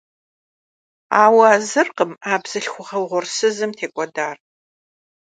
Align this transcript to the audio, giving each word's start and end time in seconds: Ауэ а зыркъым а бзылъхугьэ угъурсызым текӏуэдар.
Ауэ 1.23 1.45
а 1.55 1.57
зыркъым 1.69 2.11
а 2.31 2.33
бзылъхугьэ 2.41 2.97
угъурсызым 3.03 3.71
текӏуэдар. 3.77 4.37